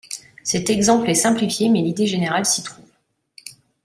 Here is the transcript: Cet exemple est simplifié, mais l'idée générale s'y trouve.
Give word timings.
Cet 0.43 0.71
exemple 0.71 1.11
est 1.11 1.13
simplifié, 1.13 1.69
mais 1.69 1.83
l'idée 1.83 2.07
générale 2.07 2.43
s'y 2.47 2.63
trouve. 2.63 2.89